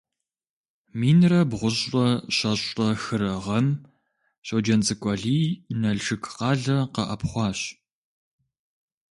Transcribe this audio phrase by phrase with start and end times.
[0.99, 3.67] Минрэ бгъущIрэ щэщIрэ хырэ гъэм
[4.45, 5.47] Щоджэнцӏыкӏу Алий
[5.79, 7.59] Налшык къалэ къэӏэпхъуащ.